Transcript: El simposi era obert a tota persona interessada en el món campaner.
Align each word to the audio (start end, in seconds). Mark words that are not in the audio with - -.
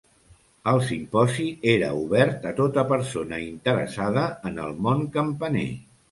El 0.69 0.79
simposi 0.85 1.43
era 1.73 1.89
obert 1.97 2.47
a 2.51 2.53
tota 2.59 2.83
persona 2.91 3.39
interessada 3.43 4.23
en 4.51 4.57
el 4.63 4.73
món 4.87 5.05
campaner. 5.17 5.67